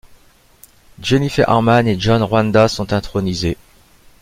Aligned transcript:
Jennifer 0.99 1.43
Harman 1.47 1.87
et 1.87 1.99
John 1.99 2.25
Juanda 2.27 2.67
sont 2.67 2.91
intronisés. 2.91 3.55